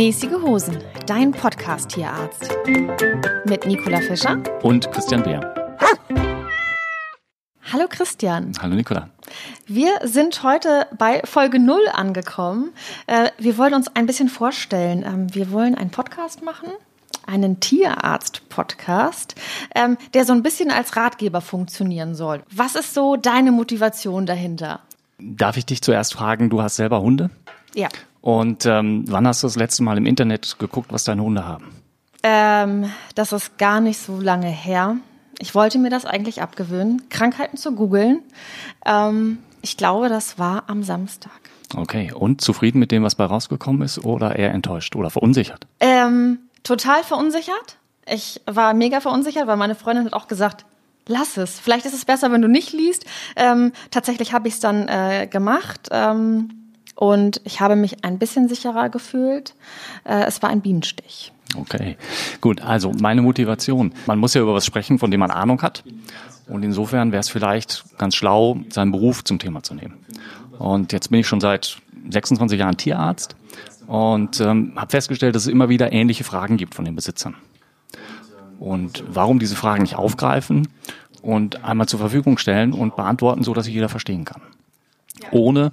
Mäßige 0.00 0.40
Hosen, 0.40 0.78
dein 1.04 1.30
Podcast-Tierarzt. 1.30 2.50
Mit 3.44 3.66
Nicola 3.66 4.00
Fischer 4.00 4.42
und 4.62 4.90
Christian 4.92 5.22
Beer. 5.22 5.54
Hallo 7.70 7.84
Christian. 7.86 8.54
Hallo 8.62 8.76
Nicola. 8.76 9.10
Wir 9.66 9.90
sind 10.04 10.42
heute 10.42 10.86
bei 10.96 11.20
Folge 11.24 11.58
0 11.58 11.82
angekommen. 11.92 12.72
Äh, 13.08 13.28
wir 13.36 13.58
wollen 13.58 13.74
uns 13.74 13.94
ein 13.94 14.06
bisschen 14.06 14.30
vorstellen. 14.30 15.02
Ähm, 15.02 15.34
wir 15.34 15.50
wollen 15.50 15.74
einen 15.74 15.90
Podcast 15.90 16.42
machen, 16.42 16.70
einen 17.26 17.60
Tierarzt-Podcast, 17.60 19.34
ähm, 19.74 19.98
der 20.14 20.24
so 20.24 20.32
ein 20.32 20.42
bisschen 20.42 20.70
als 20.70 20.96
Ratgeber 20.96 21.42
funktionieren 21.42 22.14
soll. 22.14 22.42
Was 22.50 22.74
ist 22.74 22.94
so 22.94 23.16
deine 23.16 23.52
Motivation 23.52 24.24
dahinter? 24.24 24.80
Darf 25.18 25.58
ich 25.58 25.66
dich 25.66 25.82
zuerst 25.82 26.14
fragen, 26.14 26.48
du 26.48 26.62
hast 26.62 26.76
selber 26.76 27.02
Hunde? 27.02 27.28
Ja. 27.74 27.88
Und 28.20 28.66
ähm, 28.66 29.04
wann 29.08 29.26
hast 29.26 29.42
du 29.42 29.46
das 29.46 29.56
letzte 29.56 29.82
Mal 29.82 29.96
im 29.96 30.06
Internet 30.06 30.58
geguckt, 30.58 30.92
was 30.92 31.04
deine 31.04 31.22
Hunde 31.22 31.46
haben? 31.46 31.66
Ähm, 32.22 32.90
das 33.14 33.32
ist 33.32 33.56
gar 33.58 33.80
nicht 33.80 33.98
so 33.98 34.20
lange 34.20 34.48
her. 34.48 34.96
Ich 35.38 35.54
wollte 35.54 35.78
mir 35.78 35.88
das 35.88 36.04
eigentlich 36.04 36.42
abgewöhnen, 36.42 37.08
Krankheiten 37.08 37.56
zu 37.56 37.74
googeln. 37.74 38.20
Ähm, 38.84 39.38
ich 39.62 39.76
glaube, 39.76 40.08
das 40.08 40.38
war 40.38 40.64
am 40.66 40.82
Samstag. 40.82 41.32
Okay, 41.76 42.12
und 42.12 42.40
zufrieden 42.40 42.78
mit 42.78 42.90
dem, 42.90 43.02
was 43.04 43.14
bei 43.14 43.24
rausgekommen 43.24 43.82
ist 43.82 44.04
oder 44.04 44.36
eher 44.36 44.52
enttäuscht 44.52 44.96
oder 44.96 45.08
verunsichert? 45.08 45.66
Ähm, 45.78 46.40
total 46.62 47.02
verunsichert. 47.04 47.78
Ich 48.06 48.40
war 48.46 48.74
mega 48.74 49.00
verunsichert, 49.00 49.46
weil 49.46 49.56
meine 49.56 49.74
Freundin 49.74 50.06
hat 50.06 50.12
auch 50.12 50.26
gesagt, 50.26 50.66
lass 51.06 51.36
es. 51.36 51.58
Vielleicht 51.58 51.86
ist 51.86 51.94
es 51.94 52.04
besser, 52.04 52.32
wenn 52.32 52.42
du 52.42 52.48
nicht 52.48 52.72
liest. 52.72 53.06
Ähm, 53.36 53.72
tatsächlich 53.90 54.32
habe 54.32 54.48
ich 54.48 54.54
es 54.54 54.60
dann 54.60 54.88
äh, 54.88 55.28
gemacht. 55.30 55.88
Ähm, 55.90 56.59
und 57.00 57.40
ich 57.44 57.62
habe 57.62 57.76
mich 57.76 58.04
ein 58.04 58.18
bisschen 58.18 58.46
sicherer 58.46 58.90
gefühlt. 58.90 59.54
Äh, 60.04 60.24
es 60.24 60.42
war 60.42 60.50
ein 60.50 60.60
Bienenstich. 60.60 61.32
Okay, 61.56 61.96
gut. 62.42 62.60
Also 62.60 62.92
meine 63.00 63.22
Motivation. 63.22 63.94
Man 64.04 64.18
muss 64.18 64.34
ja 64.34 64.42
über 64.42 64.52
was 64.52 64.66
sprechen, 64.66 64.98
von 64.98 65.10
dem 65.10 65.20
man 65.20 65.30
Ahnung 65.30 65.62
hat. 65.62 65.82
Und 66.46 66.62
insofern 66.62 67.10
wäre 67.10 67.20
es 67.20 67.30
vielleicht 67.30 67.84
ganz 67.96 68.16
schlau, 68.16 68.58
seinen 68.68 68.92
Beruf 68.92 69.24
zum 69.24 69.38
Thema 69.38 69.62
zu 69.62 69.72
nehmen. 69.72 69.94
Und 70.58 70.92
jetzt 70.92 71.10
bin 71.10 71.20
ich 71.20 71.26
schon 71.26 71.40
seit 71.40 71.78
26 72.10 72.60
Jahren 72.60 72.76
Tierarzt 72.76 73.34
und 73.86 74.38
ähm, 74.40 74.74
habe 74.76 74.90
festgestellt, 74.90 75.34
dass 75.34 75.44
es 75.44 75.48
immer 75.48 75.70
wieder 75.70 75.92
ähnliche 75.92 76.24
Fragen 76.24 76.58
gibt 76.58 76.74
von 76.74 76.84
den 76.84 76.96
Besitzern. 76.96 77.34
Und 78.58 79.04
warum 79.08 79.38
diese 79.38 79.56
Fragen 79.56 79.84
nicht 79.84 79.96
aufgreifen 79.96 80.68
und 81.22 81.64
einmal 81.64 81.88
zur 81.88 81.98
Verfügung 81.98 82.36
stellen 82.36 82.74
und 82.74 82.94
beantworten, 82.94 83.42
so 83.42 83.54
dass 83.54 83.64
sie 83.64 83.72
jeder 83.72 83.88
verstehen 83.88 84.26
kann. 84.26 84.42
Ohne 85.30 85.72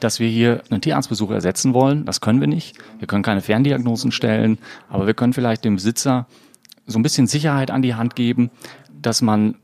dass 0.00 0.20
wir 0.20 0.28
hier 0.28 0.62
einen 0.70 0.80
Tierarztbesuch 0.80 1.30
ersetzen 1.30 1.74
wollen. 1.74 2.04
Das 2.04 2.20
können 2.20 2.40
wir 2.40 2.48
nicht. 2.48 2.76
Wir 2.98 3.06
können 3.06 3.22
keine 3.22 3.40
Ferndiagnosen 3.40 4.12
stellen, 4.12 4.58
aber 4.88 5.06
wir 5.06 5.14
können 5.14 5.32
vielleicht 5.32 5.64
dem 5.64 5.76
Besitzer 5.76 6.26
so 6.86 6.98
ein 6.98 7.02
bisschen 7.02 7.26
Sicherheit 7.26 7.70
an 7.70 7.82
die 7.82 7.94
Hand 7.94 8.16
geben, 8.16 8.50
dass 8.92 9.22
man 9.22 9.56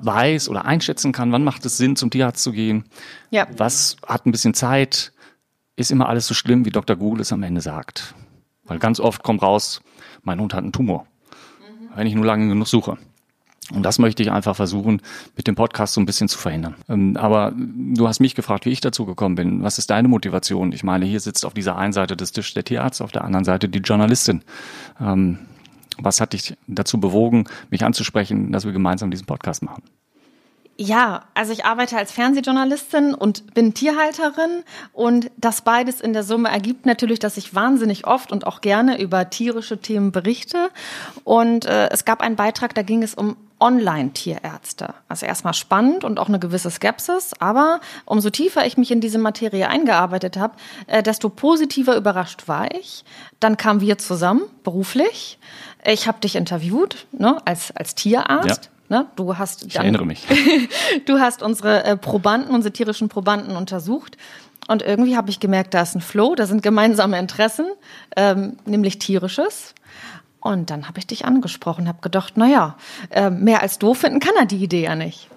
weiß 0.00 0.48
oder 0.48 0.64
einschätzen 0.64 1.12
kann, 1.12 1.32
wann 1.32 1.44
macht 1.44 1.64
es 1.64 1.76
Sinn, 1.76 1.96
zum 1.96 2.10
Tierarzt 2.10 2.42
zu 2.42 2.52
gehen. 2.52 2.84
Ja. 3.30 3.46
Was 3.56 3.96
hat 4.06 4.26
ein 4.26 4.32
bisschen 4.32 4.54
Zeit? 4.54 5.12
Ist 5.76 5.90
immer 5.90 6.08
alles 6.08 6.26
so 6.26 6.34
schlimm, 6.34 6.64
wie 6.64 6.70
Dr. 6.70 6.96
Google 6.96 7.22
es 7.22 7.32
am 7.32 7.42
Ende 7.42 7.60
sagt. 7.60 8.14
Weil 8.64 8.78
ganz 8.78 9.00
oft 9.00 9.22
kommt 9.22 9.42
raus, 9.42 9.82
mein 10.22 10.40
Hund 10.40 10.54
hat 10.54 10.62
einen 10.62 10.72
Tumor. 10.72 11.06
Wenn 11.94 12.06
ich 12.06 12.14
nur 12.14 12.24
lange 12.24 12.48
genug 12.48 12.66
suche. 12.66 12.98
Und 13.72 13.82
das 13.82 13.98
möchte 13.98 14.22
ich 14.22 14.30
einfach 14.30 14.54
versuchen, 14.56 15.00
mit 15.36 15.46
dem 15.46 15.54
Podcast 15.54 15.94
so 15.94 16.00
ein 16.00 16.06
bisschen 16.06 16.28
zu 16.28 16.38
verhindern. 16.38 16.74
Ähm, 16.88 17.16
aber 17.16 17.52
du 17.56 18.06
hast 18.06 18.20
mich 18.20 18.34
gefragt, 18.34 18.66
wie 18.66 18.70
ich 18.70 18.80
dazu 18.80 19.06
gekommen 19.06 19.36
bin. 19.36 19.62
Was 19.62 19.78
ist 19.78 19.90
deine 19.90 20.08
Motivation? 20.08 20.72
Ich 20.72 20.84
meine, 20.84 21.06
hier 21.06 21.20
sitzt 21.20 21.46
auf 21.46 21.54
dieser 21.54 21.76
einen 21.76 21.94
Seite 21.94 22.16
des 22.16 22.32
Tisches 22.32 22.54
der 22.54 22.64
Tierarzt, 22.64 23.00
auf 23.00 23.12
der 23.12 23.24
anderen 23.24 23.44
Seite 23.44 23.68
die 23.68 23.78
Journalistin. 23.78 24.42
Ähm, 25.00 25.38
was 25.98 26.20
hat 26.20 26.32
dich 26.32 26.56
dazu 26.66 27.00
bewogen, 27.00 27.44
mich 27.70 27.84
anzusprechen, 27.84 28.52
dass 28.52 28.64
wir 28.64 28.72
gemeinsam 28.72 29.10
diesen 29.10 29.26
Podcast 29.26 29.62
machen? 29.62 29.82
Ja, 30.76 31.22
also 31.34 31.52
ich 31.52 31.64
arbeite 31.64 31.96
als 31.96 32.10
Fernsehjournalistin 32.10 33.14
und 33.14 33.54
bin 33.54 33.74
Tierhalterin 33.74 34.64
und 34.92 35.30
das 35.36 35.62
beides 35.62 36.00
in 36.00 36.12
der 36.12 36.24
Summe 36.24 36.48
ergibt 36.48 36.84
natürlich, 36.84 37.20
dass 37.20 37.36
ich 37.36 37.54
wahnsinnig 37.54 38.08
oft 38.08 38.32
und 38.32 38.44
auch 38.44 38.60
gerne 38.60 39.00
über 39.00 39.30
tierische 39.30 39.78
Themen 39.78 40.10
berichte. 40.10 40.70
Und 41.22 41.64
äh, 41.64 41.90
es 41.90 42.04
gab 42.04 42.20
einen 42.20 42.34
Beitrag, 42.34 42.74
da 42.74 42.82
ging 42.82 43.04
es 43.04 43.14
um 43.14 43.36
Online-Tierärzte. 43.64 44.92
Also 45.08 45.24
erstmal 45.24 45.54
spannend 45.54 46.04
und 46.04 46.18
auch 46.18 46.28
eine 46.28 46.38
gewisse 46.38 46.70
Skepsis, 46.70 47.32
aber 47.40 47.80
umso 48.04 48.28
tiefer 48.28 48.66
ich 48.66 48.76
mich 48.76 48.90
in 48.90 49.00
diese 49.00 49.18
Materie 49.18 49.66
eingearbeitet 49.68 50.36
habe, 50.36 50.54
äh, 50.86 51.02
desto 51.02 51.30
positiver 51.30 51.96
überrascht 51.96 52.46
war 52.46 52.74
ich. 52.74 53.04
Dann 53.40 53.56
kamen 53.56 53.80
wir 53.80 53.96
zusammen 53.96 54.42
beruflich. 54.64 55.38
Ich 55.82 56.06
habe 56.06 56.20
dich 56.20 56.36
interviewt 56.36 57.06
ne, 57.12 57.38
als 57.46 57.74
als 57.74 57.94
Tierarzt. 57.94 58.70
Ja. 58.90 58.98
Ne? 58.98 59.06
Du 59.16 59.38
hast 59.38 59.64
ich 59.64 59.76
erinnere 59.76 60.04
mich. 60.04 60.26
du 61.06 61.18
hast 61.18 61.42
unsere 61.42 61.84
äh, 61.84 61.96
Probanden, 61.96 62.54
unsere 62.54 62.72
tierischen 62.72 63.08
Probanden 63.08 63.56
untersucht. 63.56 64.18
Und 64.68 64.82
irgendwie 64.82 65.16
habe 65.16 65.30
ich 65.30 65.40
gemerkt, 65.40 65.72
da 65.72 65.82
ist 65.82 65.94
ein 65.94 66.02
Flow, 66.02 66.34
da 66.34 66.46
sind 66.46 66.62
gemeinsame 66.62 67.18
Interessen, 67.18 67.66
ähm, 68.16 68.58
nämlich 68.66 68.98
tierisches. 68.98 69.74
Und 70.44 70.68
dann 70.68 70.86
habe 70.86 70.98
ich 70.98 71.06
dich 71.06 71.24
angesprochen, 71.24 71.88
habe 71.88 72.02
gedacht, 72.02 72.36
naja, 72.36 72.76
äh, 73.08 73.30
mehr 73.30 73.62
als 73.62 73.78
doof 73.78 73.98
finden 73.98 74.20
kann 74.20 74.34
er 74.38 74.44
die 74.44 74.62
Idee 74.62 74.84
ja 74.84 74.94
nicht. 74.94 75.30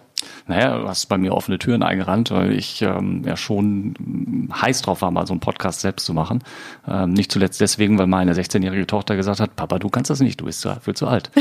Naja, 0.47 0.79
du 0.79 0.87
hast 0.87 1.05
bei 1.05 1.17
mir 1.17 1.33
offene 1.33 1.59
Türen 1.59 1.81
eingerannt, 1.81 2.29
weil 2.31 2.51
ich 2.51 2.81
ähm, 2.81 3.23
ja 3.25 3.37
schon 3.37 4.49
heiß 4.53 4.81
drauf 4.81 5.01
war, 5.01 5.09
mal 5.11 5.25
so 5.25 5.31
einen 5.31 5.39
Podcast 5.39 5.79
selbst 5.79 6.05
zu 6.05 6.13
machen. 6.13 6.43
Ähm, 6.85 7.11
nicht 7.11 7.31
zuletzt 7.31 7.61
deswegen, 7.61 7.97
weil 7.97 8.07
meine 8.07 8.33
16-jährige 8.33 8.85
Tochter 8.85 9.15
gesagt 9.15 9.39
hat, 9.39 9.55
Papa, 9.55 9.79
du 9.79 9.87
kannst 9.87 10.09
das 10.09 10.19
nicht, 10.19 10.41
du 10.41 10.45
bist 10.45 10.67
viel 10.81 10.95
zu 10.95 11.07
alt. 11.07 11.31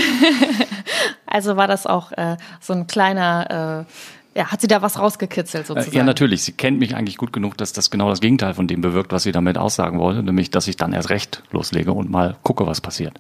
also 1.27 1.57
war 1.57 1.67
das 1.67 1.89
auch 1.89 2.13
äh, 2.13 2.37
so 2.61 2.73
ein 2.73 2.87
kleiner... 2.87 3.85
Äh, 3.89 3.93
ja, 4.37 4.53
hat 4.53 4.61
sie 4.61 4.67
da 4.67 4.83
was 4.83 4.99
rausgekitzelt 4.99 5.65
äh, 5.65 5.67
sozusagen? 5.67 5.97
Ja, 5.97 6.05
natürlich. 6.05 6.43
Sie 6.43 6.53
kennt 6.53 6.79
mich 6.79 6.95
eigentlich 6.95 7.17
gut 7.17 7.33
genug, 7.33 7.57
dass 7.57 7.73
das 7.73 7.91
genau 7.91 8.11
das 8.11 8.21
Gegenteil 8.21 8.55
von 8.55 8.67
dem 8.67 8.83
bewirkt, 8.83 9.13
was 9.13 9.23
sie 9.23 9.33
damit 9.33 9.57
aussagen 9.57 9.99
wollte, 9.99 10.23
nämlich, 10.23 10.51
dass 10.51 10.69
ich 10.69 10.77
dann 10.77 10.93
erst 10.93 11.11
recht 11.11 11.43
loslege 11.51 11.93
und 11.93 12.11
mal 12.11 12.37
gucke, 12.43 12.67
was 12.67 12.81
passiert. 12.81 13.19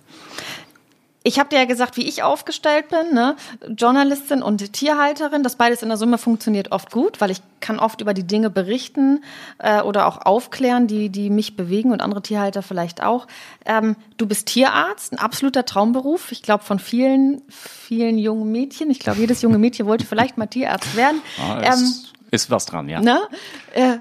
Ich 1.26 1.40
habe 1.40 1.48
dir 1.48 1.56
ja 1.56 1.64
gesagt, 1.64 1.96
wie 1.96 2.06
ich 2.06 2.22
aufgestellt 2.22 2.86
bin, 2.88 3.12
ne? 3.12 3.34
Journalistin 3.76 4.42
und 4.42 4.72
Tierhalterin. 4.72 5.42
Das 5.42 5.56
beides 5.56 5.82
in 5.82 5.88
der 5.88 5.98
Summe 5.98 6.18
funktioniert 6.18 6.70
oft 6.70 6.92
gut, 6.92 7.20
weil 7.20 7.32
ich 7.32 7.42
kann 7.58 7.80
oft 7.80 8.00
über 8.00 8.14
die 8.14 8.22
Dinge 8.22 8.48
berichten 8.48 9.24
äh, 9.58 9.80
oder 9.80 10.06
auch 10.06 10.24
aufklären, 10.24 10.86
die, 10.86 11.08
die 11.08 11.30
mich 11.30 11.56
bewegen 11.56 11.90
und 11.90 12.00
andere 12.00 12.22
Tierhalter 12.22 12.62
vielleicht 12.62 13.02
auch. 13.02 13.26
Ähm, 13.64 13.96
du 14.18 14.28
bist 14.28 14.46
Tierarzt, 14.46 15.12
ein 15.12 15.18
absoluter 15.18 15.64
Traumberuf. 15.64 16.30
Ich 16.30 16.42
glaube 16.42 16.62
von 16.62 16.78
vielen, 16.78 17.42
vielen 17.48 18.18
jungen 18.18 18.52
Mädchen. 18.52 18.88
Ich 18.92 19.00
glaube, 19.00 19.18
jedes 19.18 19.42
junge 19.42 19.58
Mädchen 19.58 19.86
wollte 19.86 20.06
vielleicht 20.06 20.38
mal 20.38 20.46
Tierarzt 20.46 20.94
werden. 20.94 21.22
Ah, 21.38 21.60
ähm, 21.60 21.92
ist 22.30 22.50
was 22.50 22.66
dran, 22.66 22.88
ja. 22.88 23.00
Ne? 23.00 23.20
Äh, 23.74 23.98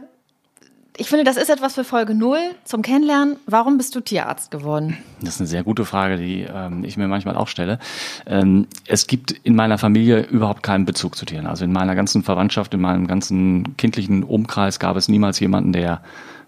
ich 0.97 1.09
finde, 1.09 1.23
das 1.23 1.37
ist 1.37 1.49
etwas 1.49 1.75
für 1.75 1.83
Folge 1.83 2.13
0 2.13 2.37
zum 2.63 2.81
Kennenlernen. 2.81 3.37
Warum 3.45 3.77
bist 3.77 3.95
du 3.95 4.01
Tierarzt 4.01 4.51
geworden? 4.51 4.97
Das 5.19 5.35
ist 5.35 5.41
eine 5.41 5.47
sehr 5.47 5.63
gute 5.63 5.85
Frage, 5.85 6.17
die 6.17 6.41
ähm, 6.41 6.83
ich 6.83 6.97
mir 6.97 7.07
manchmal 7.07 7.35
auch 7.35 7.47
stelle. 7.47 7.79
Ähm, 8.25 8.67
es 8.87 9.07
gibt 9.07 9.31
in 9.31 9.55
meiner 9.55 9.77
Familie 9.77 10.21
überhaupt 10.21 10.63
keinen 10.63 10.85
Bezug 10.85 11.15
zu 11.15 11.25
Tieren. 11.25 11.47
Also 11.47 11.65
in 11.65 11.73
meiner 11.73 11.95
ganzen 11.95 12.23
Verwandtschaft, 12.23 12.73
in 12.73 12.81
meinem 12.81 13.07
ganzen 13.07 13.75
kindlichen 13.77 14.23
Umkreis 14.23 14.79
gab 14.79 14.95
es 14.95 15.07
niemals 15.09 15.39
jemanden, 15.39 15.73
der 15.73 16.01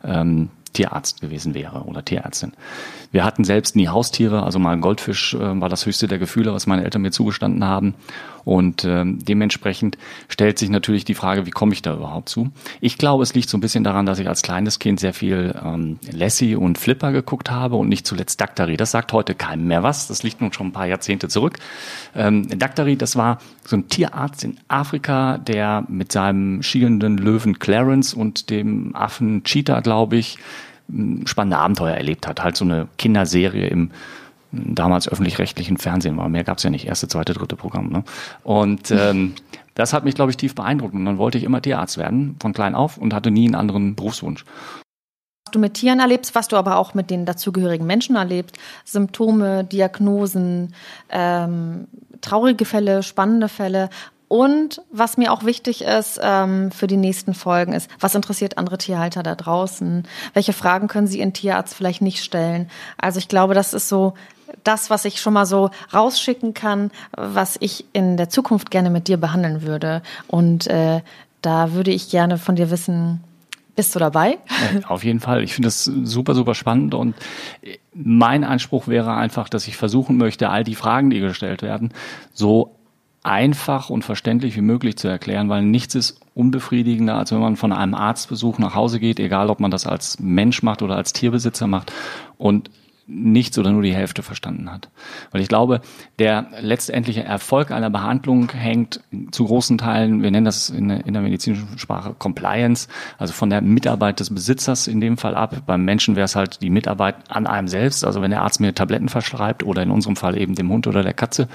ähm, 0.04 0.50
Tierarzt 0.74 1.22
gewesen 1.22 1.54
wäre 1.54 1.84
oder 1.84 2.06
Tierärztin. 2.06 2.54
Wir 3.12 3.26
hatten 3.26 3.44
selbst 3.44 3.76
nie 3.76 3.88
Haustiere, 3.88 4.44
also 4.44 4.60
mal 4.60 4.74
ein 4.74 4.82
Goldfisch 4.82 5.34
äh, 5.34 5.62
war 5.62 5.70
das 5.70 5.86
höchste 5.86 6.08
der 6.08 6.20
Gefühle, 6.20 6.54
was 6.54 6.68
meine 6.68 6.84
Eltern 6.84 7.02
mir 7.02 7.12
zugestanden 7.12 7.66
haben. 7.66 7.96
Und 8.48 8.86
ähm, 8.86 9.20
dementsprechend 9.22 9.98
stellt 10.30 10.58
sich 10.58 10.70
natürlich 10.70 11.04
die 11.04 11.16
Frage, 11.16 11.46
wie 11.46 11.52
komme 11.52 11.74
ich 11.74 11.82
da 11.82 11.94
überhaupt 11.94 12.30
zu? 12.30 12.50
Ich 12.80 12.98
glaube, 12.98 13.22
es 13.22 13.34
liegt 13.34 13.50
so 13.50 13.58
ein 13.58 13.60
bisschen 13.60 13.84
daran, 13.84 14.06
dass 14.06 14.20
ich 14.20 14.30
als 14.30 14.42
kleines 14.42 14.80
Kind 14.80 15.02
sehr 15.02 15.14
viel 15.14 15.54
ähm, 15.62 16.00
Lassie 16.14 16.56
und 16.56 16.78
Flipper 16.78 17.12
geguckt 17.12 17.52
habe 17.52 17.76
und 17.76 17.90
nicht 17.90 18.08
zuletzt 18.08 18.40
Daktari. 18.40 18.78
Das 18.78 18.92
sagt 18.92 19.12
heute 19.12 19.36
keinem 19.36 19.68
mehr 19.68 19.84
was. 19.84 20.08
Das 20.08 20.24
liegt 20.24 20.40
nun 20.40 20.54
schon 20.54 20.68
ein 20.68 20.72
paar 20.72 20.88
Jahrzehnte 20.88 21.28
zurück. 21.28 21.60
Ähm, 22.16 22.48
Daktari, 22.58 22.96
das 22.96 23.18
war 23.18 23.40
so 23.66 23.76
ein 23.76 23.90
Tierarzt 23.90 24.46
in 24.46 24.58
Afrika, 24.70 25.40
der 25.40 25.84
mit 25.90 26.14
seinem 26.14 26.64
schielenden 26.64 27.18
Löwen 27.18 27.60
Clarence 27.60 28.14
und 28.14 28.50
dem 28.50 28.96
Affen 28.96 29.44
Cheetah, 29.44 29.82
glaube 29.82 30.16
ich, 30.16 30.38
spannende 31.26 31.58
Abenteuer 31.58 31.96
erlebt 31.96 32.26
hat. 32.26 32.42
Halt 32.42 32.56
so 32.56 32.64
eine 32.64 32.88
Kinderserie 32.98 33.68
im 33.68 33.92
damals 34.66 35.08
öffentlich-rechtlichen 35.08 35.78
Fernsehen 35.78 36.18
war. 36.18 36.30
Mehr 36.30 36.44
gab 36.44 36.58
es 36.58 36.64
ja 36.64 36.70
nicht, 36.70 36.88
erste, 36.88 37.08
zweite, 37.08 37.34
dritte 37.34 37.56
Programm. 37.56 37.90
Ne? 37.90 38.04
Und 38.44 38.92
ähm, 38.92 39.34
das 39.76 39.94
hat 39.94 40.04
mich, 40.06 40.16
glaube 40.16 40.32
ich, 40.32 40.38
tief 40.38 40.56
beeindruckt. 40.56 40.94
Und 40.94 41.06
dann 41.06 41.18
wollte 41.18 41.38
ich 41.38 41.44
immer 41.44 41.62
Tierarzt 41.62 41.98
werden, 41.98 42.36
von 42.42 42.54
klein 42.54 42.76
auf, 42.76 42.98
und 42.98 43.14
hatte 43.14 43.32
nie 43.32 43.46
einen 43.46 43.56
anderen 43.56 43.96
Berufswunsch. 43.96 44.46
Was 45.46 45.52
du 45.54 45.60
mit 45.60 45.76
Tieren 45.76 46.00
erlebst, 46.00 46.36
was 46.36 46.48
du 46.48 46.58
aber 46.58 46.78
auch 46.78 46.94
mit 46.94 47.10
den 47.10 47.26
dazugehörigen 47.26 47.88
Menschen 47.88 48.18
erlebst, 48.18 48.58
Symptome, 48.84 49.64
Diagnosen, 49.64 50.74
ähm, 51.10 51.88
traurige 52.20 52.66
Fälle, 52.66 53.02
spannende 53.02 53.48
Fälle 53.48 53.90
Und 54.30 54.82
was 54.92 55.18
mir 55.18 55.32
auch 55.32 55.46
wichtig 55.46 55.84
ist 55.84 56.20
ähm, 56.22 56.72
für 56.72 56.88
die 56.88 56.98
nächsten 56.98 57.34
Folgen 57.34 57.72
ist, 57.74 57.90
was 58.00 58.16
interessiert 58.16 58.58
andere 58.58 58.78
Tierhalter 58.78 59.24
da 59.24 59.36
draußen? 59.36 60.06
Welche 60.34 60.54
Fragen 60.54 60.88
können 60.88 61.08
sie 61.08 61.20
ihren 61.20 61.34
Tierarzt 61.34 61.74
vielleicht 61.74 62.02
nicht 62.02 62.22
stellen? 62.24 62.70
Also 62.98 63.20
ich 63.20 63.30
glaube, 63.30 63.54
das 63.54 63.74
ist 63.74 63.88
so 63.88 64.16
das, 64.64 64.90
was 64.90 65.06
ich 65.06 65.20
schon 65.20 65.34
mal 65.34 65.46
so 65.46 65.70
rausschicken 65.94 66.54
kann, 66.54 66.92
was 67.16 67.58
ich 67.60 67.86
in 67.94 68.18
der 68.18 68.30
Zukunft 68.30 68.72
gerne 68.72 68.90
mit 68.90 69.08
dir 69.08 69.18
behandeln 69.18 69.62
würde. 69.62 70.02
Und 70.28 70.68
äh, 70.68 71.02
da 71.42 71.74
würde 71.74 71.92
ich 71.92 72.10
gerne 72.10 72.38
von 72.38 72.56
dir 72.56 72.72
wissen, 72.72 73.24
bist 73.76 73.94
du 73.94 74.00
dabei? 74.00 74.40
Auf 74.88 75.04
jeden 75.04 75.20
Fall. 75.20 75.44
Ich 75.44 75.54
finde 75.54 75.68
das 75.68 75.86
super, 75.86 76.34
super 76.34 76.56
spannend 76.56 76.94
und 76.94 77.16
mein 77.94 78.44
Anspruch 78.44 78.88
wäre 78.88 79.14
einfach, 79.14 79.50
dass 79.50 79.68
ich 79.68 79.78
versuchen 79.78 80.18
möchte, 80.18 80.50
all 80.50 80.64
die 80.64 80.76
Fragen, 80.76 81.12
die 81.12 81.20
gestellt 81.20 81.62
werden, 81.62 81.94
so 82.34 82.76
einfach 83.24 83.90
und 83.90 84.04
verständlich 84.04 84.56
wie 84.56 84.62
möglich 84.62 84.98
zu 84.98 85.08
erklären, 85.08 85.50
weil 85.50 85.62
nichts 85.62 85.96
ist 85.96 86.20
unbefriedigender, 86.34 87.16
als 87.16 87.32
wenn 87.32 87.40
man 87.40 87.56
von 87.56 87.72
einem 87.72 87.94
Arztbesuch 87.94 88.58
nach 88.58 88.74
Hause 88.74 89.00
geht, 89.00 89.20
egal 89.20 89.50
ob 89.50 89.60
man 89.60 89.70
das 89.70 89.86
als 89.86 90.20
Mensch 90.20 90.64
macht 90.64 90.82
oder 90.82 90.96
als 90.96 91.14
Tierbesitzer 91.14 91.68
macht 91.68 91.92
und 92.38 92.72
nichts 93.08 93.58
oder 93.58 93.72
nur 93.72 93.82
die 93.82 93.96
Hälfte 93.96 94.22
verstanden 94.22 94.72
hat. 94.72 94.90
Weil 95.32 95.42
ich 95.42 95.48
glaube, 95.48 95.82
der 96.20 96.48
letztendliche 96.60 97.24
Erfolg 97.24 97.72
einer 97.72 97.90
Behandlung 97.90 98.52
hängt 98.52 99.02
zu 99.32 99.46
großen 99.46 99.78
Teilen, 99.78 100.22
wir 100.22 100.32
nennen 100.32 100.46
das 100.46 100.70
in 100.70 100.90
der, 100.90 101.06
in 101.06 101.14
der 101.14 101.22
medizinischen 101.22 101.78
Sprache 101.78 102.16
Compliance, 102.18 102.88
also 103.18 103.34
von 103.34 103.50
der 103.50 103.62
Mitarbeit 103.62 104.20
des 104.20 104.34
Besitzers 104.34 104.88
in 104.88 105.02
dem 105.02 105.18
Fall 105.18 105.36
ab. 105.36 105.64
Beim 105.66 105.86
Menschen 105.86 106.16
wäre 106.16 106.26
es 106.26 106.36
halt 106.36 106.62
die 106.62 106.70
Mitarbeit 106.70 107.16
an 107.30 107.48
einem 107.48 107.68
selbst, 107.68 108.06
also 108.06 108.22
wenn 108.22 108.32
der 108.32 108.42
Arzt 108.42 108.60
mir 108.60 108.76
Tabletten 108.76 109.10
verschreibt 109.10 109.64
oder 109.64 109.82
in 109.82 109.92
unserem 109.92 110.16
Fall 110.16 110.38
eben 110.38 110.56
dem 110.56 110.70
Hund 110.70 110.86
oder 110.86 111.02
der 111.02 111.14
Katze 111.14 111.48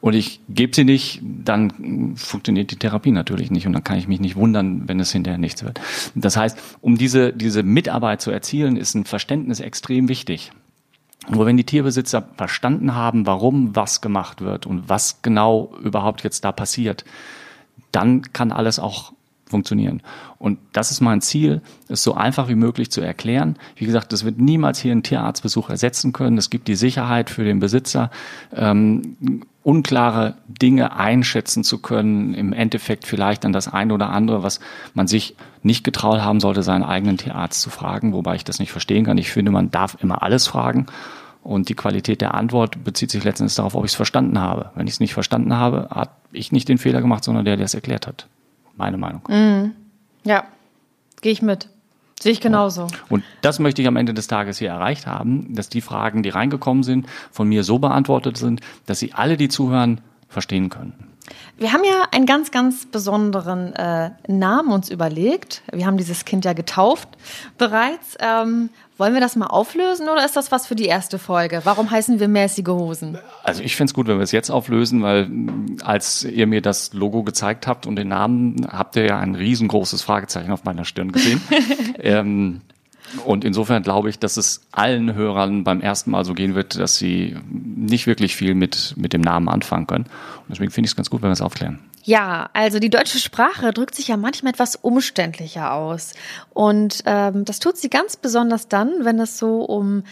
und 0.00 0.14
ich 0.14 0.40
gebe 0.48 0.74
sie 0.74 0.84
nicht, 0.84 1.20
dann 1.22 2.16
funktioniert 2.16 2.70
die 2.70 2.76
Therapie 2.76 3.10
natürlich 3.10 3.50
nicht 3.50 3.66
und 3.66 3.74
dann 3.74 3.84
kann 3.84 3.98
ich 3.98 4.08
mich 4.08 4.20
nicht 4.20 4.36
wundern, 4.36 4.88
wenn 4.88 4.98
es 4.98 5.12
hinterher 5.12 5.38
nichts 5.38 5.62
wird. 5.62 5.78
Das 6.14 6.36
heißt, 6.36 6.58
um 6.80 6.96
diese, 6.96 7.32
diese 7.34 7.62
Mitarbeit 7.62 8.22
zu 8.22 8.30
erzielen, 8.30 8.76
ist 8.76 8.94
ein 8.94 9.04
Verständnis 9.04 9.60
extrem 9.60 10.08
wichtig. 10.08 10.52
Nur 11.28 11.46
wenn 11.46 11.56
die 11.56 11.64
Tierbesitzer 11.64 12.28
verstanden 12.36 12.94
haben, 12.94 13.26
warum 13.26 13.76
was 13.76 14.00
gemacht 14.00 14.40
wird 14.40 14.66
und 14.66 14.88
was 14.88 15.22
genau 15.22 15.72
überhaupt 15.82 16.24
jetzt 16.24 16.44
da 16.44 16.52
passiert, 16.52 17.04
dann 17.92 18.22
kann 18.32 18.52
alles 18.52 18.78
auch 18.78 19.12
funktionieren. 19.46 20.02
Und 20.38 20.58
das 20.72 20.90
ist 20.90 21.00
mein 21.00 21.20
Ziel, 21.20 21.60
es 21.88 22.02
so 22.02 22.14
einfach 22.14 22.48
wie 22.48 22.54
möglich 22.54 22.90
zu 22.90 23.00
erklären. 23.00 23.56
Wie 23.76 23.84
gesagt, 23.84 24.12
das 24.12 24.24
wird 24.24 24.38
niemals 24.38 24.78
hier 24.78 24.92
einen 24.92 25.02
Tierarztbesuch 25.02 25.68
ersetzen 25.68 26.12
können. 26.12 26.38
Es 26.38 26.48
gibt 26.48 26.68
die 26.68 26.76
Sicherheit 26.76 27.28
für 27.28 27.44
den 27.44 27.58
Besitzer, 27.58 28.10
ähm, 28.54 29.16
unklare 29.62 30.34
Dinge 30.48 30.96
einschätzen 30.96 31.64
zu 31.64 31.78
können. 31.78 32.34
Im 32.34 32.52
Endeffekt 32.52 33.06
vielleicht 33.06 33.44
dann 33.44 33.52
das 33.52 33.68
eine 33.68 33.92
oder 33.92 34.10
andere, 34.10 34.42
was 34.42 34.60
man 34.94 35.06
sich 35.06 35.36
nicht 35.62 35.84
getraut 35.84 36.20
haben 36.20 36.40
sollte, 36.40 36.62
seinen 36.62 36.82
eigenen 36.82 37.18
Tierarzt 37.18 37.60
zu 37.60 37.70
fragen, 37.70 38.12
wobei 38.12 38.36
ich 38.36 38.44
das 38.44 38.58
nicht 38.58 38.72
verstehen 38.72 39.04
kann. 39.04 39.18
Ich 39.18 39.30
finde, 39.30 39.50
man 39.50 39.70
darf 39.70 39.98
immer 40.00 40.22
alles 40.22 40.46
fragen. 40.46 40.86
Und 41.42 41.68
die 41.68 41.74
Qualität 41.74 42.20
der 42.20 42.34
Antwort 42.34 42.84
bezieht 42.84 43.10
sich 43.10 43.24
letztendlich 43.24 43.56
darauf, 43.56 43.74
ob 43.74 43.84
ich 43.84 43.92
es 43.92 43.96
verstanden 43.96 44.38
habe. 44.38 44.70
Wenn 44.74 44.86
ich 44.86 44.94
es 44.94 45.00
nicht 45.00 45.14
verstanden 45.14 45.54
habe, 45.56 45.88
habe 45.90 46.10
ich 46.32 46.52
nicht 46.52 46.68
den 46.68 46.78
Fehler 46.78 47.00
gemacht, 47.00 47.24
sondern 47.24 47.44
der, 47.44 47.56
der 47.56 47.64
es 47.64 47.74
erklärt 47.74 48.06
hat. 48.06 48.26
Meine 48.76 48.98
Meinung. 48.98 49.22
Mhm. 49.28 49.72
Ja, 50.24 50.44
gehe 51.22 51.32
ich 51.32 51.42
mit. 51.42 51.68
Sehe 52.22 52.32
ich 52.32 52.40
genauso. 52.40 52.86
Und 53.08 53.24
das 53.40 53.58
möchte 53.58 53.80
ich 53.80 53.88
am 53.88 53.96
Ende 53.96 54.12
des 54.12 54.26
Tages 54.26 54.58
hier 54.58 54.68
erreicht 54.68 55.06
haben, 55.06 55.54
dass 55.54 55.70
die 55.70 55.80
Fragen, 55.80 56.22
die 56.22 56.28
reingekommen 56.28 56.82
sind, 56.82 57.06
von 57.30 57.48
mir 57.48 57.64
so 57.64 57.78
beantwortet 57.78 58.36
sind, 58.36 58.60
dass 58.84 58.98
sie 58.98 59.14
alle, 59.14 59.38
die 59.38 59.48
zuhören, 59.48 60.02
verstehen 60.28 60.68
können. 60.68 61.09
Wir 61.56 61.72
haben 61.72 61.84
ja 61.84 62.06
einen 62.10 62.26
ganz, 62.26 62.50
ganz 62.50 62.86
besonderen 62.86 63.74
äh, 63.74 64.10
Namen 64.28 64.72
uns 64.72 64.90
überlegt. 64.90 65.62
Wir 65.72 65.86
haben 65.86 65.96
dieses 65.98 66.24
Kind 66.24 66.44
ja 66.44 66.52
getauft 66.52 67.08
bereits. 67.58 68.16
Ähm, 68.18 68.70
wollen 69.00 69.14
wir 69.14 69.20
das 69.20 69.34
mal 69.34 69.46
auflösen 69.46 70.10
oder 70.10 70.24
ist 70.26 70.36
das 70.36 70.52
was 70.52 70.66
für 70.66 70.74
die 70.74 70.84
erste 70.84 71.18
Folge? 71.18 71.62
Warum 71.64 71.90
heißen 71.90 72.20
wir 72.20 72.28
mäßige 72.28 72.68
Hosen? 72.68 73.18
Also 73.42 73.62
ich 73.62 73.74
fände 73.74 73.90
es 73.90 73.94
gut, 73.94 74.06
wenn 74.08 74.18
wir 74.18 74.22
es 74.22 74.30
jetzt 74.30 74.50
auflösen, 74.50 75.02
weil 75.02 75.26
mm, 75.26 75.78
als 75.82 76.22
ihr 76.24 76.46
mir 76.46 76.60
das 76.60 76.92
Logo 76.92 77.22
gezeigt 77.22 77.66
habt 77.66 77.86
und 77.86 77.96
den 77.96 78.08
Namen, 78.08 78.66
habt 78.70 78.96
ihr 78.96 79.06
ja 79.06 79.18
ein 79.18 79.34
riesengroßes 79.34 80.02
Fragezeichen 80.02 80.52
auf 80.52 80.64
meiner 80.64 80.84
Stirn 80.84 81.12
gesehen. 81.12 81.40
ähm, 81.98 82.60
und 83.24 83.44
insofern 83.44 83.82
glaube 83.82 84.10
ich, 84.10 84.18
dass 84.18 84.36
es 84.36 84.62
allen 84.72 85.14
Hörern 85.14 85.64
beim 85.64 85.80
ersten 85.80 86.10
Mal 86.10 86.24
so 86.24 86.34
gehen 86.34 86.54
wird, 86.54 86.78
dass 86.78 86.96
sie 86.96 87.36
nicht 87.50 88.06
wirklich 88.06 88.36
viel 88.36 88.54
mit, 88.54 88.94
mit 88.96 89.12
dem 89.12 89.20
Namen 89.20 89.48
anfangen 89.48 89.86
können. 89.86 90.04
Und 90.04 90.50
deswegen 90.50 90.70
finde 90.70 90.86
ich 90.86 90.92
es 90.92 90.96
ganz 90.96 91.10
gut, 91.10 91.22
wenn 91.22 91.28
wir 91.28 91.34
es 91.34 91.42
aufklären. 91.42 91.80
Ja, 92.02 92.48
also 92.54 92.78
die 92.78 92.90
deutsche 92.90 93.18
Sprache 93.18 93.72
drückt 93.72 93.94
sich 93.94 94.08
ja 94.08 94.16
manchmal 94.16 94.52
etwas 94.52 94.76
umständlicher 94.76 95.72
aus. 95.72 96.14
Und 96.50 97.02
ähm, 97.06 97.44
das 97.44 97.58
tut 97.58 97.76
sie 97.76 97.90
ganz 97.90 98.16
besonders 98.16 98.68
dann, 98.68 99.04
wenn 99.04 99.18
es 99.18 99.38
so 99.38 99.62
um 99.62 100.04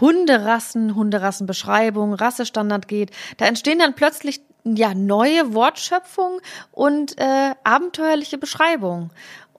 Hunderassen, 0.00 0.94
Hunderassenbeschreibung, 0.94 2.14
Rassestandard 2.14 2.88
geht. 2.88 3.10
Da 3.36 3.46
entstehen 3.46 3.78
dann 3.78 3.94
plötzlich 3.94 4.40
ja 4.64 4.94
neue 4.94 5.52
Wortschöpfungen 5.52 6.40
und 6.72 7.18
äh, 7.18 7.54
abenteuerliche 7.62 8.38
Beschreibungen. 8.38 9.10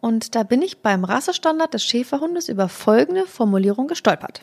Und 0.06 0.36
da 0.36 0.44
bin 0.44 0.62
ich 0.62 0.84
beim 0.84 1.04
Rassestandard 1.04 1.74
des 1.74 1.84
Schäferhundes 1.84 2.48
über 2.48 2.70
folgende 2.70 3.26
Formulierung 3.26 3.88
gestolpert. 3.88 4.42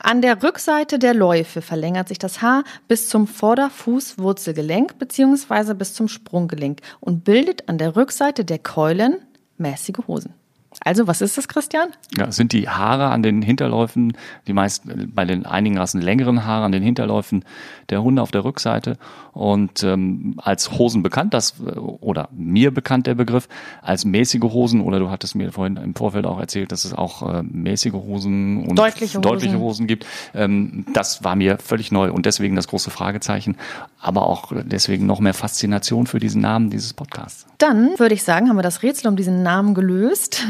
An 0.00 0.22
der 0.22 0.42
Rückseite 0.42 0.98
der 0.98 1.12
Läufe 1.12 1.60
verlängert 1.60 2.08
sich 2.08 2.18
das 2.18 2.40
Haar 2.40 2.64
bis 2.88 3.10
zum 3.10 3.26
Vorderfußwurzelgelenk 3.26 4.98
bzw. 4.98 5.74
bis 5.74 5.92
zum 5.92 6.08
Sprunggelenk 6.08 6.80
und 7.00 7.22
bildet 7.22 7.68
an 7.68 7.76
der 7.76 7.96
Rückseite 7.96 8.46
der 8.46 8.58
Keulen 8.60 9.18
mäßige 9.58 9.98
Hosen. 10.08 10.32
Also, 10.80 11.06
was 11.06 11.20
ist 11.20 11.38
das, 11.38 11.48
Christian? 11.48 11.90
Ja, 12.16 12.30
sind 12.32 12.52
die 12.52 12.68
Haare 12.68 13.06
an 13.08 13.22
den 13.22 13.42
Hinterläufen, 13.42 14.16
die 14.46 14.52
meist 14.52 14.82
bei 15.14 15.24
den 15.24 15.46
einigen 15.46 15.78
Rassen 15.78 16.00
längeren 16.00 16.44
Haare 16.44 16.64
an 16.64 16.72
den 16.72 16.82
Hinterläufen 16.82 17.44
der 17.90 18.02
Hunde 18.02 18.22
auf 18.22 18.30
der 18.30 18.44
Rückseite 18.44 18.98
und 19.32 19.82
ähm, 19.82 20.34
als 20.38 20.72
Hosen 20.72 21.02
bekannt, 21.02 21.34
das 21.34 21.54
oder 22.00 22.28
mir 22.32 22.72
bekannt 22.72 23.06
der 23.06 23.14
Begriff 23.14 23.48
als 23.82 24.04
mäßige 24.04 24.42
Hosen 24.42 24.80
oder 24.80 24.98
du 24.98 25.10
hattest 25.10 25.34
mir 25.34 25.52
vorhin 25.52 25.76
im 25.76 25.94
Vorfeld 25.94 26.26
auch 26.26 26.38
erzählt, 26.38 26.72
dass 26.72 26.84
es 26.84 26.94
auch 26.94 27.22
äh, 27.22 27.42
mäßige 27.42 27.94
Hosen 27.94 28.66
und 28.66 28.76
deutliche 28.76 29.18
Hosen, 29.18 29.22
deutliche 29.22 29.58
Hosen 29.58 29.86
gibt. 29.86 30.06
Ähm, 30.34 30.86
das 30.92 31.24
war 31.24 31.36
mir 31.36 31.58
völlig 31.58 31.92
neu 31.92 32.12
und 32.12 32.26
deswegen 32.26 32.56
das 32.56 32.68
große 32.68 32.90
Fragezeichen, 32.90 33.56
aber 34.00 34.26
auch 34.26 34.52
deswegen 34.64 35.06
noch 35.06 35.20
mehr 35.20 35.34
Faszination 35.34 36.06
für 36.06 36.18
diesen 36.18 36.40
Namen 36.40 36.70
dieses 36.70 36.92
Podcasts. 36.92 37.46
Dann 37.58 37.98
würde 37.98 38.14
ich 38.14 38.22
sagen, 38.22 38.48
haben 38.48 38.56
wir 38.56 38.62
das 38.62 38.82
Rätsel 38.82 39.08
um 39.08 39.16
diesen 39.16 39.42
Namen 39.42 39.74
gelöst 39.74 40.44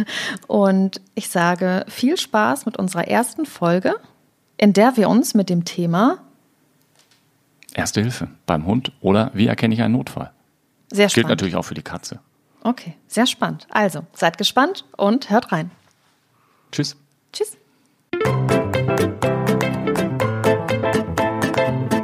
und 0.47 1.01
ich 1.15 1.29
sage 1.29 1.85
viel 1.89 2.17
Spaß 2.17 2.67
mit 2.67 2.77
unserer 2.77 3.09
ersten 3.09 3.47
Folge, 3.47 3.95
in 4.57 4.73
der 4.73 4.97
wir 4.97 5.09
uns 5.09 5.35
mit 5.35 5.51
dem 5.51 5.65
Thema 5.65 6.19
Erste 7.75 8.01
Hilfe 8.01 8.29
beim 8.47 8.67
Hund 8.67 8.93
oder 9.01 9.33
wie 9.35 9.49
erkenne 9.49 9.75
ich 9.75 9.83
einen 9.83 9.95
Notfall? 9.95 10.31
Sehr 10.91 11.09
spannend. 11.09 11.15
Gilt 11.15 11.29
natürlich 11.29 11.57
auch 11.57 11.65
für 11.65 11.75
die 11.75 11.83
Katze. 11.83 12.21
Okay, 12.63 12.95
sehr 13.09 13.27
spannend. 13.27 13.67
Also, 13.69 14.07
seid 14.15 14.39
gespannt 14.39 14.85
und 14.97 15.29
hört 15.29 15.51
rein. 15.51 15.73
Tschüss. 16.71 16.97
Tschüss. 17.33 17.59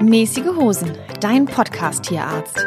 Mäßige 0.02 0.48
Hosen, 0.56 0.92
dein 1.20 1.46
Podcast-Tierarzt. 1.46 2.66